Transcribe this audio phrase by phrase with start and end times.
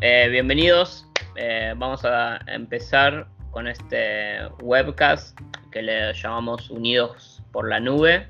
[0.00, 1.06] eh, bienvenidos.
[1.36, 5.38] Eh, vamos a empezar con este webcast
[5.70, 8.28] que le llamamos Unidos por la Nube.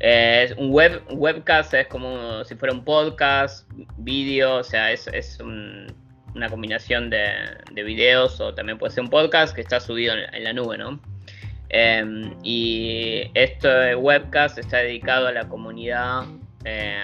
[0.00, 6.48] Eh, un web, webcast es como si fuera un podcast, vídeo, o sea, es, una
[6.48, 7.22] combinación de,
[7.74, 10.98] videos o también puede ser un podcast que está subido en, la nube, ¿no?
[11.68, 16.24] Em, y este webcast está dedicado a la comunidad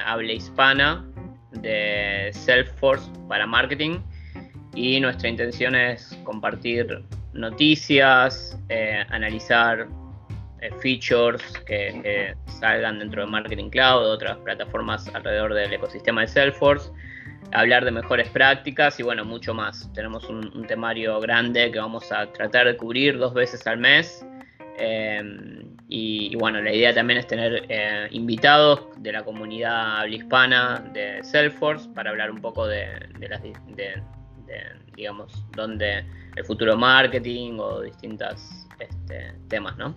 [0.07, 1.05] habla hispana
[1.53, 3.99] de Salesforce para marketing
[4.75, 7.03] y nuestra intención es compartir
[7.33, 9.89] noticias, eh, analizar
[10.61, 16.91] eh, features que, salgan dentro de Marketing Cloud, otras plataformas alrededor del ecosistema de Salesforce,
[17.53, 19.93] hablar de mejores prácticas y bueno, mucho más.
[19.93, 24.25] Tenemos un temario grande que vamos a tratar de cubrir dos veces al mes
[24.79, 31.25] Em, y, bueno, la idea también es tener eh, invitados de la comunidad hispana de
[31.25, 33.41] Salesforce para hablar un poco de, las,
[34.95, 36.05] digamos, donde
[36.37, 39.95] el futuro marketing o distintos este, temas, ¿no?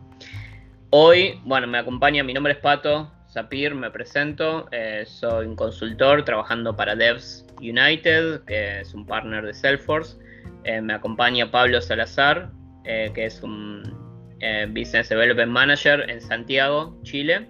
[0.91, 6.23] Hoy, bueno, me acompaña, mi nombre es Pato Sapir, me presento, eh, soy un consultor
[6.23, 10.17] trabajando para Devs United, que es un partner de Salesforce.
[10.63, 12.49] Eh, me acompaña Pablo Salazar,
[12.83, 14.00] que es un
[14.41, 17.47] eh, Business Development Manager en Santiago, Chile.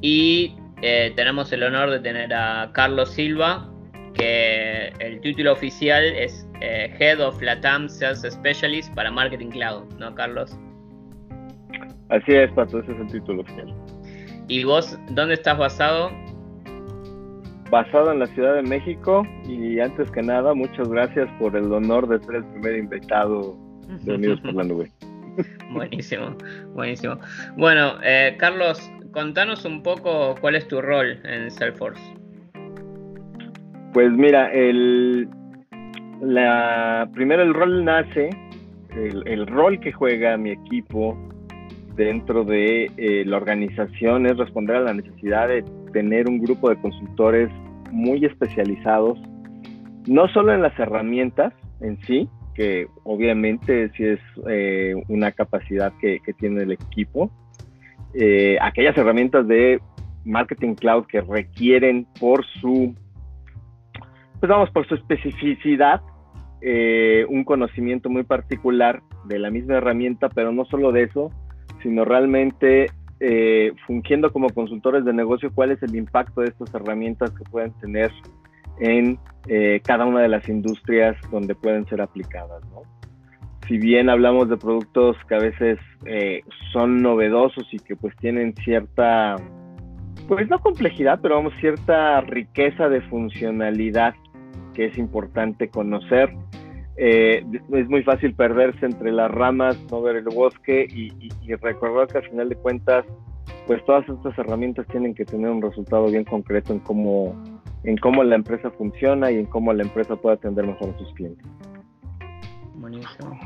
[0.00, 3.68] Y eh, tenemos el honor de tener a Carlos Silva,
[4.14, 10.14] que el título oficial es eh, Head of Latam Sales Specialist para Marketing Cloud, ¿no,
[10.14, 10.56] Carlos?
[12.10, 13.74] Así es, Pato, ese es el título oficial.
[14.48, 16.10] ¿Y vos dónde estás basado?
[17.70, 22.08] Basado en la Ciudad de México y antes que nada, muchas gracias por el honor
[22.08, 23.58] de ser el primer invitado
[24.04, 24.90] de Unidos por la Nube.
[25.72, 26.36] buenísimo,
[26.74, 27.18] buenísimo.
[27.56, 32.02] Bueno, eh, Carlos, contanos un poco cuál es tu rol en Salesforce.
[33.92, 35.28] Pues mira, el,
[36.20, 38.30] la, primero el rol nace,
[38.94, 41.16] el, rol que juega mi equipo
[41.94, 46.76] dentro de eh, la organización es responder a la necesidad de tener un grupo de
[46.80, 47.50] consultores
[47.90, 49.18] muy especializados,
[50.06, 56.20] no solo en las herramientas en sí, que obviamente sí es eh, una capacidad que,
[56.40, 57.30] tiene el equipo.
[58.14, 59.80] Eh, aquellas herramientas de
[60.24, 62.96] marketing cloud que requieren por su,
[64.40, 66.02] pues vamos, por su especificidad,
[66.60, 71.30] eh, un conocimiento muy particular de la misma herramienta, pero no solo de eso,
[71.80, 72.90] sino realmente
[73.86, 78.12] fungiendo como consultores de negocio, cuál es el impacto de estas herramientas que pueden tener
[78.80, 79.18] en
[79.48, 82.62] eh, cada una de las industrias donde pueden ser aplicadas.
[82.70, 82.82] ¿no?
[83.66, 88.54] Si bien hablamos de productos que a veces eh, son novedosos y que pues tienen
[88.64, 89.36] cierta,
[90.26, 94.14] pues no complejidad, pero vamos, cierta riqueza de funcionalidad
[94.74, 96.30] que es importante conocer.
[96.96, 101.12] Eh, es muy fácil perderse entre las ramas, no ver el bosque y,
[101.42, 103.04] y recordar que al final de cuentas,
[103.66, 107.34] pues todas estas herramientas tienen que tener un resultado bien concreto en cómo
[107.84, 111.12] en cómo la empresa funciona y en cómo la empresa puede atender mejor a sus
[111.14, 111.46] clientes.
[112.74, 113.38] Buenísimo.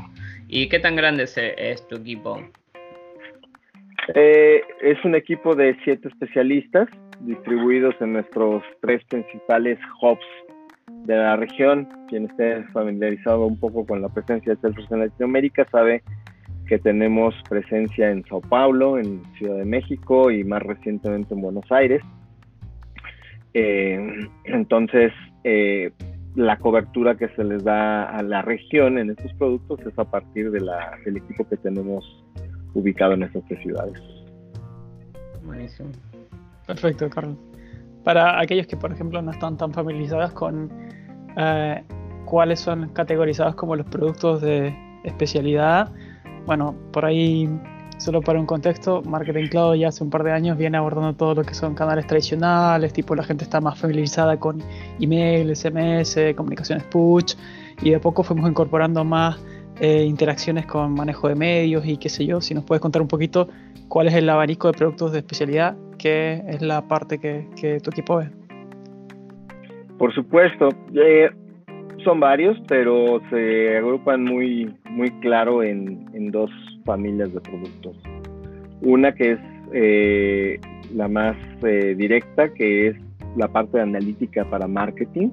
[0.47, 2.39] ¿Y qué tan grande es, tu equipo?
[4.15, 6.87] Eh, es un equipo de siete especialistas
[7.21, 10.25] distribuidos en nuestros tres principales hubs
[11.05, 11.87] de la región.
[12.09, 16.03] Quien esté familiarizado un poco con la presencia de Salesforce en Latinoamérica sabe
[16.67, 21.69] que tenemos presencia en Sao Paulo, en Ciudad de México y más recientemente en Buenos
[21.71, 22.01] Aires.
[23.53, 25.11] Eh, entonces,
[25.43, 25.91] eh,
[26.35, 30.51] la cobertura que se les da a la región en estos productos es a partir
[30.51, 32.03] de la, del equipo que tenemos
[32.73, 34.01] ubicado en estas tres ciudades.
[35.45, 35.89] Buenísimo.
[36.65, 37.37] Perfecto, Carlos.
[38.03, 40.69] Para aquellos que, por ejemplo, no están tan familiarizados con
[41.37, 41.83] eh,
[42.25, 45.91] cuáles son categorizados como los productos de especialidad,
[46.45, 47.49] bueno, por ahí
[47.97, 51.35] Solo para un contexto, Marketing Cloud ya hace un par de años viene abordando todo
[51.35, 54.61] lo que son canales tradicionales, tipo la gente está más familiarizada con
[54.99, 57.35] email, SMS, comunicaciones push,
[57.81, 59.37] y de a poco fuimos incorporando más
[59.79, 62.41] eh, interacciones con manejo de medios y qué sé yo.
[62.41, 63.47] Si nos puedes contar un poquito
[63.87, 68.17] cuál es el abanico de productos de especialidad, qué es la parte que, tu equipo
[68.17, 68.29] ve.
[69.97, 71.29] Por supuesto, eh,
[72.03, 76.51] son varios, pero se agrupan muy, muy claro en, en dos
[76.85, 77.97] familias de productos.
[78.81, 79.39] Una que es
[79.73, 80.59] eh,
[80.93, 82.95] la más eh, directa, que es
[83.35, 85.29] la parte de analítica para marketing,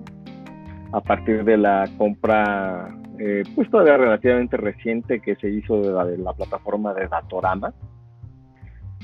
[0.92, 6.04] a partir de la compra, eh, pues todavía relativamente reciente que se hizo de la,
[6.04, 7.72] de la plataforma de Datorama.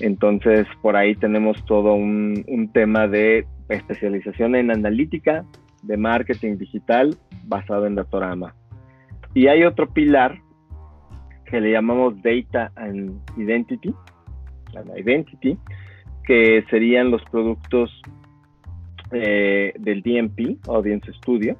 [0.00, 5.44] Entonces, por ahí tenemos todo un, un tema de especialización en analítica,
[5.82, 7.16] de marketing digital,
[7.46, 8.54] basado en Datorama.
[9.34, 10.40] Y hay otro pilar
[11.44, 13.94] que le llamamos Data and Identity,
[14.96, 15.58] Identity,
[16.24, 17.90] que serían los productos
[19.12, 21.56] eh, del DMP, Audience Studio,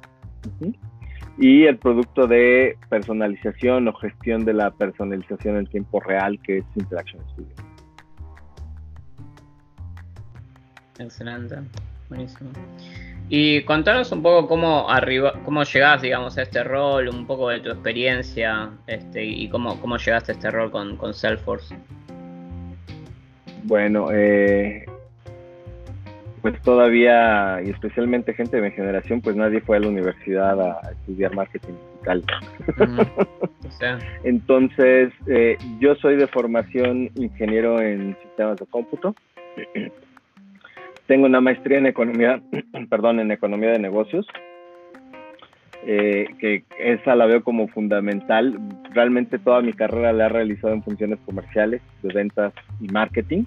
[1.37, 6.65] y el producto de personalización o gestión de la personalización en tiempo real, que es
[6.75, 7.53] Interaction Studio.
[10.99, 11.57] Excelente,
[12.09, 12.49] buenísimo.
[13.29, 17.59] Y contanos un poco cómo arriba, cómo llegás, digamos, a este rol, un poco de
[17.59, 21.75] tu experiencia, este, y cómo, cómo llegaste a este rol con, con Salesforce.
[23.63, 24.85] Bueno, eh,
[26.41, 30.91] pues todavía, y especialmente gente de mi generación, pues nadie fue a la universidad a
[30.91, 32.23] estudiar marketing digital.
[34.23, 39.13] Entonces, eh, yo soy de formación ingeniero en sistemas de cómputo.
[41.07, 42.41] Tengo una maestría en economía,
[42.89, 44.27] perdón, en economía de negocios.
[45.85, 48.59] Eh, que esa la veo como fundamental.
[48.93, 53.45] Realmente toda mi carrera la he realizado en funciones comerciales, de ventas y marketing.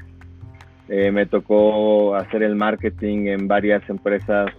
[0.89, 4.51] Eh, me tocó hacer el marketing en varias empresas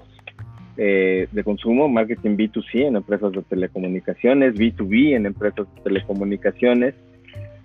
[0.78, 6.94] eh, de consumo, marketing B2C en empresas de telecomunicaciones, B2B en empresas de telecomunicaciones.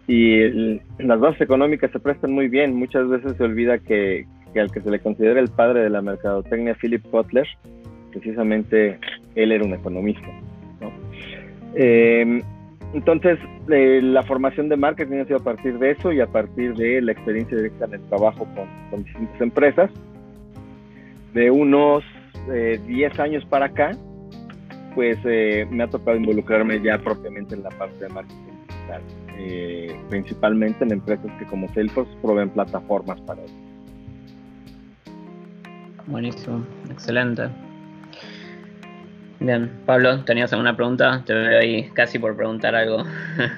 [0.09, 2.75] Y las bases económicas se prestan muy bien.
[2.75, 4.25] Muchas veces se olvida que,
[4.61, 7.47] al que se le considera el padre de la mercadotecnia, Philip Kotler,
[8.11, 8.99] precisamente
[9.35, 10.29] él era un economista.
[11.75, 12.43] Eh,
[12.95, 13.39] entonces,
[13.71, 17.03] eh, la formación de marketing ha sido a partir de eso y a partir de
[17.03, 18.47] la experiencia directa en el trabajo
[18.91, 19.91] con, distintas empresas.
[21.35, 22.03] De unos
[22.49, 22.49] 10
[22.89, 23.91] eh, años para acá,
[24.95, 29.03] pues eh, me ha tocado involucrarme ya propiamente en la parte de marketing digital,
[30.09, 33.55] principalmente en empresas que como Salesforce proveen plataformas para eso.
[36.07, 37.49] Buenísimo, excelente.
[39.41, 41.23] Bien, Pablo, ¿tenías alguna pregunta?
[41.27, 43.05] Te veo ahí casi por preguntar algo.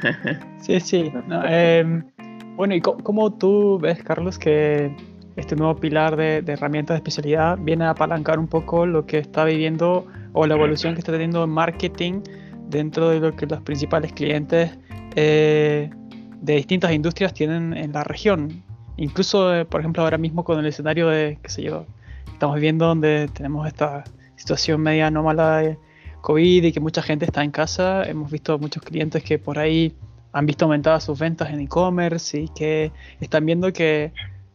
[0.60, 1.12] sí, sí.
[1.44, 2.04] Em,
[2.56, 4.94] bueno, ¿y cómo, tú ves, Carlos, que
[5.36, 9.44] este nuevo pilar de, herramientas de especialidad viene a apalancar un poco lo que está
[9.44, 12.22] viviendo o la evolución que está teniendo en marketing
[12.68, 14.76] dentro de lo que los principales clientes
[15.14, 15.90] eh,
[16.40, 18.64] de distintas industrias tienen en la región?
[18.96, 21.86] Incluso, eh, por ejemplo, ahora mismo con el escenario de, qué sé yo,
[22.32, 24.04] estamos viviendo donde tenemos esta
[24.36, 25.78] situación media anómala de
[26.20, 28.04] COVID y que mucha gente está en casa.
[28.04, 29.94] Hemos visto muchos clientes que por ahí
[30.32, 34.12] han visto aumentadas sus ventas en e-commerce y que están viendo que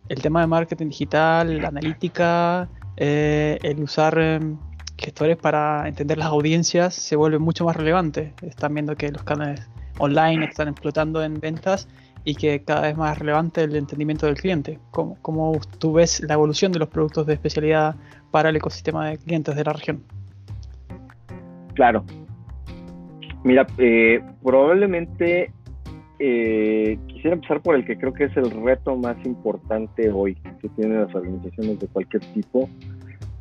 [0.09, 4.57] el tema de marketing digital, la analítica, eh, el usar em,
[4.97, 8.33] gestores para entender las audiencias se vuelve mucho más relevante.
[8.41, 9.67] Están viendo que los canales
[9.97, 11.87] online están explotando en ventas
[12.25, 14.79] y que cada vez más relevante el entendimiento del cliente.
[14.91, 17.95] ¿Cómo, ¿Cómo, tú ves la evolución de los productos de especialidad
[18.31, 20.03] para el ecosistema de clientes de la región?
[21.73, 22.05] Claro.
[23.43, 25.51] Mira, eh, probablemente
[26.19, 30.69] eh, quisiera empezar por el que creo que es el reto más importante hoy que
[30.69, 32.69] tienen las organizaciones de cualquier tipo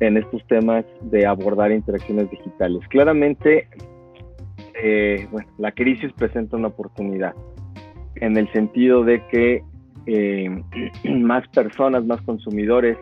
[0.01, 2.81] en estos temas de abordar interacciones digitales.
[2.89, 3.69] Claramente,
[4.83, 7.33] eh, bueno, la crisis presenta una oportunidad
[8.23, 9.61] en el sentido de que
[10.05, 10.49] eh,
[11.09, 12.97] más personas, más consumidores,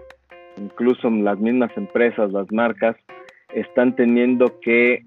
[0.58, 2.96] incluso las mismas empresas, las marcas,
[3.54, 5.04] están teniendo que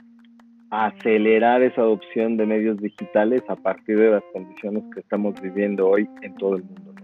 [0.70, 6.08] acelerar esa adopción de medios digitales a partir de las condiciones que estamos viviendo hoy
[6.22, 6.94] en todo el mundo.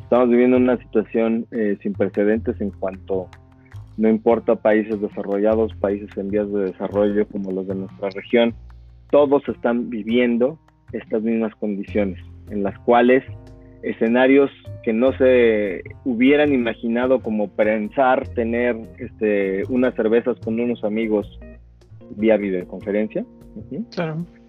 [0.00, 3.28] Estamos viviendo una situación eh, sin precedentes en cuanto,
[3.96, 8.54] no importa países desarrollados, países en vías de desarrollo como los de nuestra región,
[9.10, 10.58] todos están viviendo
[10.94, 12.18] estas mismas condiciones,
[12.50, 13.22] en las cuales
[13.82, 14.50] escenarios
[14.82, 21.38] que no se hubieran imaginado como pensar tener este, unas cervezas con unos amigos
[22.16, 23.24] vía videoconferencia.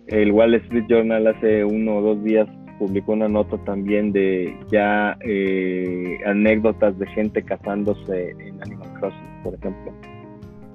[0.08, 2.48] El Wall Street Journal hace uno o dos días
[2.80, 9.54] publicó una nota también de ya eh, anécdotas de gente casándose en Animal Crossing, por
[9.56, 9.94] ejemplo.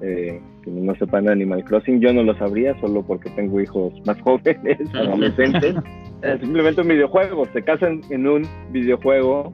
[0.01, 3.93] Eh, que no sepan de Animal Crossing, yo no lo sabría solo porque tengo hijos
[4.05, 5.75] más jóvenes, adolescentes.
[6.39, 9.53] simplemente un videojuego, se casan en un videojuego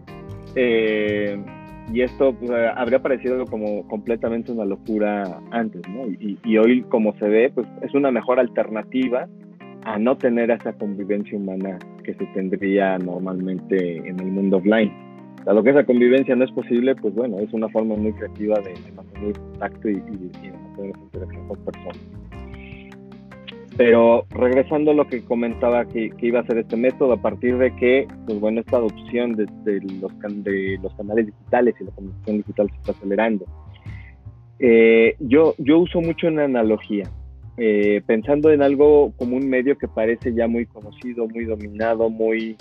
[0.56, 1.38] eh,
[1.94, 6.08] y esto pues, habría parecido como completamente una locura antes, ¿no?
[6.08, 9.28] Y, y, hoy como se ve, pues es una mejor alternativa
[9.84, 15.07] a no tener esa convivencia humana que se tendría normalmente en el mundo offline
[15.54, 18.74] lo que esa convivencia no es posible, pues bueno, es una forma muy creativa de,
[18.92, 21.98] mantener contacto y, y, mantener esa interacción con personas.
[23.78, 27.74] Pero regresando a lo que comentaba que, iba a ser este método, a partir de
[27.76, 29.46] que, pues bueno, esta adopción de,
[30.02, 33.46] los, de los canales digitales y la comunicación digital se está acelerando.
[34.60, 37.06] Eh, yo, yo uso mucho una analogía.
[37.60, 42.56] eh, pensando en algo como un medio que parece ya muy conocido, muy dominado, muy,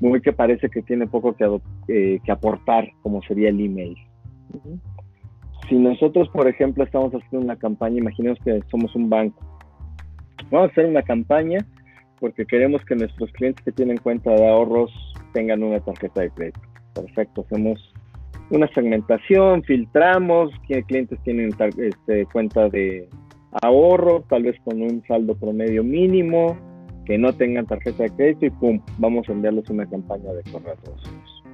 [0.00, 1.44] muy que parece que tiene poco que,
[1.88, 3.96] eh, que aportar, como sería el email.
[5.68, 9.40] Si nosotros, por ejemplo, estamos haciendo una campaña, imaginemos que somos un banco,
[10.50, 11.66] vamos a hacer una campaña
[12.20, 14.90] porque queremos que nuestros clientes que tienen cuenta de ahorros
[15.32, 16.60] tengan una tarjeta de crédito.
[16.94, 17.92] Perfecto, hacemos
[18.50, 23.08] una segmentación, filtramos qué clientes tienen este, cuenta de
[23.62, 26.56] ahorro, tal vez con un saldo promedio mínimo,
[27.04, 30.72] que no tengan tarjeta de crédito y pum, vamos a enviarles una campaña de correo
[30.72, 31.44] a todos ellos.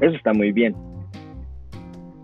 [0.00, 0.74] Eso está muy bien.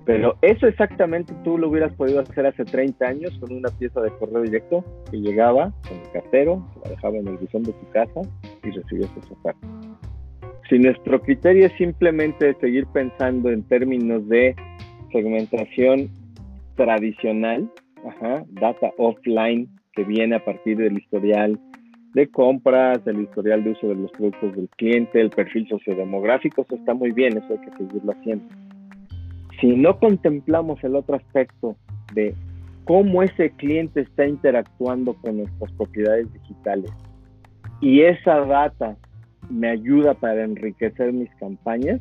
[0.06, 4.10] Pero eso exactamente tú lo hubieras podido hacer hace 30 años con una pieza de
[4.18, 8.20] correo directo que llegaba con el cartero, la dejaba en el buzón de tu casa
[8.64, 9.68] y recibías esa oferta.
[10.68, 14.54] Si nuestro criterio es simplemente seguir pensando en términos de
[15.12, 16.08] segmentación
[16.76, 17.70] tradicional,
[18.52, 21.60] data offline que viene a partir del historial
[22.14, 26.74] de compras, del historial de uso de los productos del cliente, el perfil sociodemográfico, eso
[26.74, 28.44] está muy bien, eso hay que seguirlo haciendo.
[29.60, 31.76] Si no contemplamos el otro aspecto
[32.14, 32.34] de
[32.84, 36.90] cómo ese cliente está interactuando con nuestras propiedades digitales
[37.80, 38.96] y esa data
[39.48, 42.00] me ayuda para enriquecer mis campañas,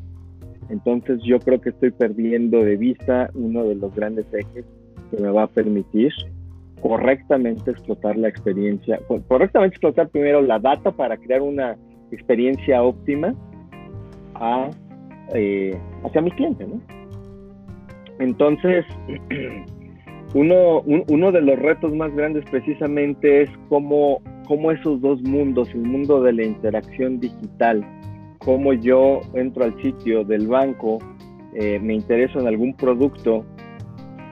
[0.68, 4.64] entonces yo creo que estoy perdiendo de vista uno de los grandes ejes
[5.10, 6.12] que me va a permitir
[6.82, 11.76] correctamente explotar la experiencia, correctamente explotar primero la data para crear una
[12.10, 13.34] experiencia óptima
[15.34, 16.66] eh, hacia mi cliente.
[18.18, 18.84] Entonces,
[20.34, 24.20] uno, uno de los retos más grandes precisamente es cómo
[24.50, 27.86] cómo esos dos mundos, el mundo de la interacción digital,
[28.38, 30.98] cómo yo entro al sitio del banco,
[31.54, 33.46] eh, me intereso en algún producto,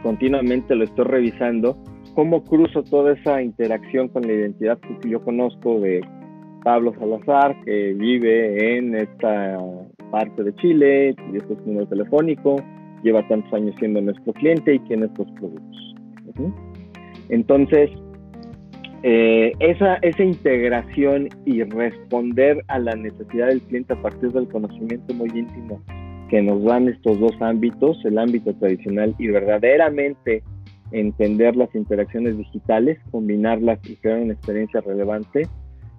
[0.02, 1.78] continuamente lo estoy revisando,
[2.18, 6.00] cómo cruzo toda esa interacción con la identidad que yo conozco de
[6.64, 9.56] Pablo Salazar, que vive en esta
[10.10, 12.56] parte de Chile, y este es número telefónico,
[13.04, 15.94] lleva tantos años siendo nuestro cliente y tiene estos productos.
[17.28, 17.88] Entonces,
[19.04, 25.14] eh, esa, esa integración y responder a la necesidad del cliente a partir del conocimiento
[25.14, 25.80] muy íntimo
[26.30, 30.42] que nos dan estos dos ámbitos, el ámbito tradicional y verdaderamente
[30.92, 35.46] entender las interacciones digitales, combinarlas y crear una experiencia relevante,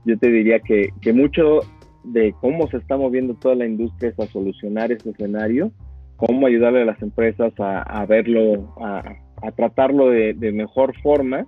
[0.05, 1.61] yo te diría que, que mucho
[2.03, 5.71] de cómo se está moviendo toda la industria es a solucionar ese escenario,
[6.15, 9.03] cómo ayudarle a las empresas a, verlo, a,
[9.41, 11.45] a tratarlo de, de, mejor forma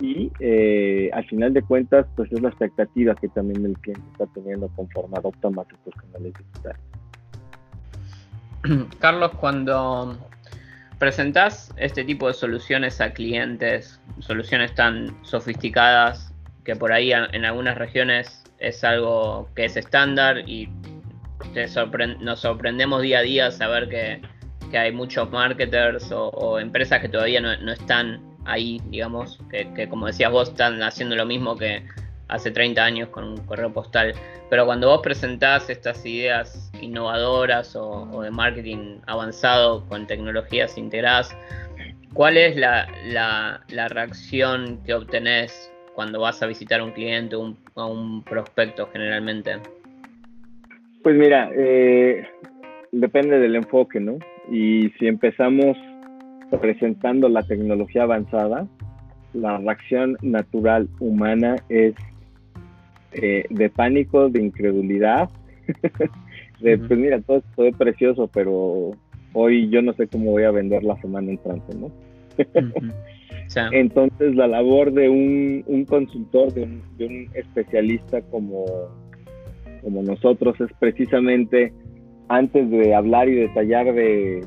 [0.00, 4.26] y eh, al final de cuentas pues es la expectativa que también el cliente está
[4.34, 6.80] teniendo conforme adopta más estos canales digitales.
[8.98, 10.16] Carlos, cuando
[11.02, 16.32] presentas este tipo de soluciones a clientes, soluciones tan sofisticadas
[16.64, 20.68] que por ahí en algunas regiones es algo que es estándar y
[22.20, 24.22] nos sorprendemos día a día saber que,
[24.78, 30.30] hay muchos marketers o, empresas que todavía no, no están ahí, digamos, que, como decías
[30.30, 31.84] vos, están haciendo lo mismo que
[32.28, 34.14] hace 30 años con un correo postal.
[34.50, 41.36] Pero cuando vos presentás estas ideas innovadoras o, de marketing avanzado con tecnologías integradas,
[42.14, 42.88] ¿cuál es la,
[43.68, 49.60] la, reacción que obtenés cuando vas a visitar a un cliente o un prospecto generalmente?
[51.02, 52.28] Pues mira, eh,
[52.92, 54.18] depende del enfoque, ¿no?
[54.50, 55.76] Y si empezamos
[56.60, 58.68] presentando la tecnología avanzada,
[59.32, 61.94] la reacción natural humana es
[63.14, 65.28] eh, de pánico, de incredulidad,
[66.60, 68.92] de pues mira, todo es precioso, pero
[69.32, 71.90] hoy yo no sé cómo voy a vender la semana entrante, ¿no?
[73.72, 76.62] Entonces la labor de un, consultor, de
[77.00, 78.64] un, especialista como,
[79.82, 81.72] como nosotros es precisamente
[82.28, 84.40] antes de hablar y detallar de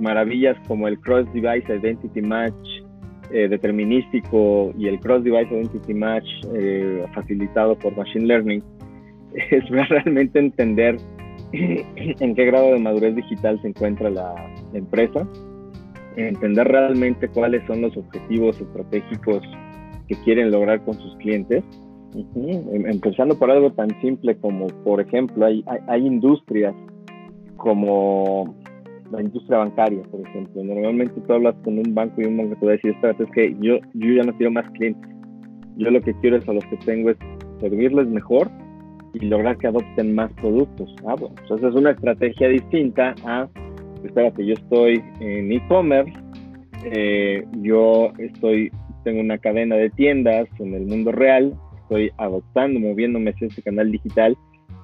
[0.00, 2.82] maravillas como el Cross Device Identity Match
[3.30, 8.62] eh, determinístico y el Cross Device Identity Match eh, facilitado por Machine Learning,
[9.50, 10.96] es realmente entender
[11.52, 14.34] en qué grado de madurez digital se encuentra la,
[14.74, 15.26] empresa,
[16.16, 19.42] entender realmente cuáles son los objetivos estratégicos
[20.08, 21.64] que quieren lograr con sus clientes.
[22.14, 26.74] Em, empezando por algo tan simple como, por ejemplo, hay, hay industrias
[27.56, 28.54] como
[29.10, 30.64] la industria bancaria, por ejemplo.
[30.64, 33.30] Normalmente tú hablas con un banco y un banco te va a decir, espérate, es
[33.30, 35.10] que yo, yo ya no quiero más clientes.
[35.76, 37.16] Yo lo que quiero es a los que tengo es
[37.60, 38.50] servirles mejor
[39.14, 40.94] y lograr que adopten más productos.
[41.06, 43.48] Ah, bueno, pues esa es una estrategia distinta a,
[44.04, 46.12] espérate, yo estoy en e-commerce,
[46.84, 48.70] eh, yo estoy
[49.06, 53.92] tengo una cadena de tiendas en el mundo real, estoy adoptando, moviéndome hacia este canal
[53.92, 54.36] digital,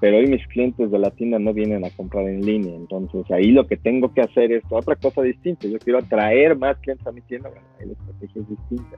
[0.03, 3.53] pero hoy mis clientes de la tienda no vienen a comprar en línea, entonces ahí
[3.53, 7.13] lo que tengo que hacer es otra cosa distinta, yo quiero atraer más clientes a
[7.13, 8.97] mi tienda, bueno, ahí la estrategia es distinta.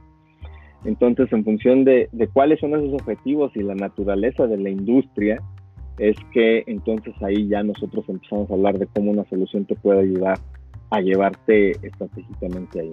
[0.87, 5.43] Entonces, en función de, de cuáles son esos objetivos y la naturaleza de la industria,
[5.99, 10.01] es que entonces ahí ya nosotros empezamos a hablar de cómo una solución te puede
[10.01, 10.39] ayudar
[10.89, 12.91] a llevarte estratégicamente ahí.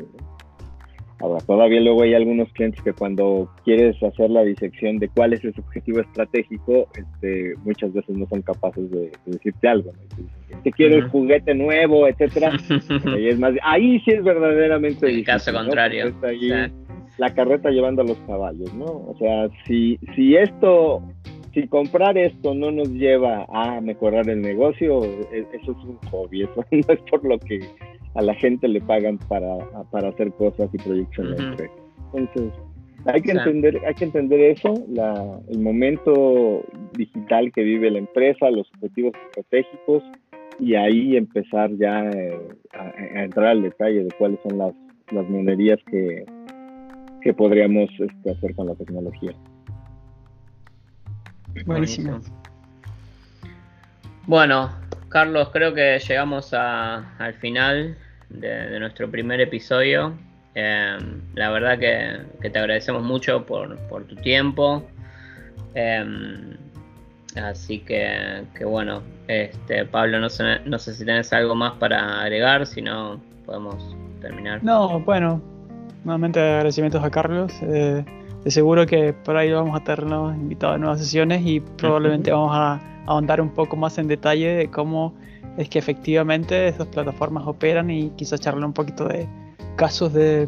[1.22, 5.44] Ahora, todavía luego hay algunos clientes que cuando quieres hacer la disección de cuál es
[5.46, 9.92] ese objetivo estratégico, este, muchas veces no son capaces de, decirte algo.
[9.92, 10.62] ¿no?
[10.64, 12.52] Te quiero el juguete nuevo, etcétera.
[13.16, 15.08] ahí, es más, ahí sí es verdaderamente.
[15.08, 16.14] El caso contrario.
[17.18, 18.86] La carreta llevando a los caballos, ¿no?
[18.86, 21.04] O sea, si, si esto
[21.54, 26.44] si comprar esto no nos lleva a mejorar el negocio, e, eso es un hobby,
[26.44, 27.60] eso no es por lo que
[28.16, 29.58] a la gente le pagan para,
[29.92, 31.74] para hacer cosas y en la empresa.
[32.14, 32.54] Entonces,
[33.06, 36.64] hay que entender, hay que entender eso, la, el momento
[36.94, 40.04] digital que vive la empresa, los objetivos estratégicos
[40.60, 42.38] y ahí empezar ya eh,
[42.74, 44.74] a, entrar al detalle de cuáles son las,
[45.12, 46.26] las minerías que,
[47.22, 49.34] que podríamos este, hacer con la tecnología.
[51.66, 52.20] Buenísimo.
[54.28, 54.70] Bueno,
[55.12, 57.98] Carlos, creo que llegamos al final
[58.30, 60.14] de, nuestro primer episodio.
[60.56, 63.78] Em, la verdad que, te agradecemos mucho por,
[64.08, 64.88] tu tiempo.
[65.76, 66.56] Em,
[67.36, 72.66] así que, bueno, este, Pablo, no sé, no sé si tienes algo más para agregar,
[72.66, 74.64] si no podemos terminar.
[74.64, 75.42] No, bueno,
[76.06, 77.52] nuevamente agradecimientos a Carlos.
[77.64, 78.06] Eh,
[78.44, 82.52] de seguro que por ahí vamos a tenernos invitados a nuevas sesiones y probablemente vamos
[82.54, 85.14] a ahondar un poco más en detalle de cómo
[85.58, 89.28] es que efectivamente esas plataformas operan y quizás charlar un poquito de
[89.76, 90.48] casos de,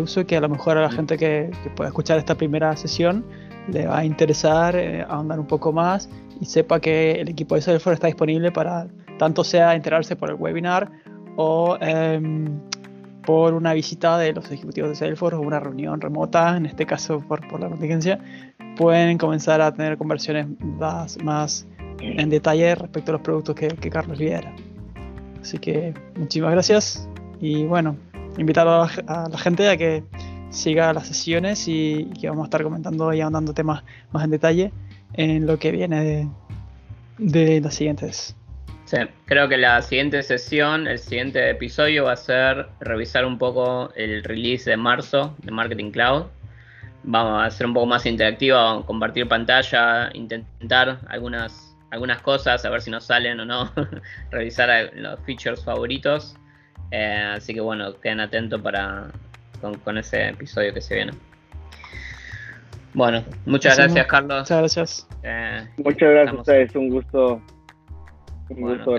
[0.00, 3.24] uso que a lo mejor a la gente que, pueda escuchar esta primera sesión
[3.72, 6.08] le va a interesar eh, ahondar un poco más
[6.40, 10.36] y sepa que el equipo de Salesforce está disponible para tanto sea enterarse por el
[10.36, 10.90] webinar
[11.36, 12.60] o em,
[13.26, 17.20] por una visita de los ejecutivos de Salesforce o una reunión remota, en este caso
[17.20, 18.18] por, por la contingencia,
[18.76, 21.66] pueden comenzar a tener conversiones más, más
[22.00, 24.54] en detalle respecto a los productos que, que Carlos lidera.
[25.40, 27.08] Así que muchísimas gracias
[27.40, 27.96] y bueno,
[28.38, 28.88] invitar a
[29.28, 30.04] la, gente a que
[30.50, 34.72] siga las sesiones y, que vamos a estar comentando y ahondando temas más en detalle
[35.14, 36.28] en lo que viene de,
[37.18, 38.36] de las siguientes
[38.86, 43.92] Sí, creo que la siguiente sesión, el siguiente episodio va a ser revisar un poco
[43.96, 46.26] el release de marzo de Marketing Cloud.
[47.02, 52.80] Vamos a ser un poco más interactivo, compartir pantalla, intentar algunas, algunas cosas, a ver
[52.80, 53.72] si nos salen o no,
[54.30, 56.36] revisar los features favoritos.
[56.92, 59.08] Eh, así que bueno, queden atentos para
[59.82, 61.12] con, ese episodio que se viene.
[62.94, 64.42] Bueno, muchas gracias, Carlos.
[64.42, 65.08] Muchas gracias.
[65.24, 67.42] Eh, muchas gracias a ustedes, un gusto
[68.48, 68.96] Bueno.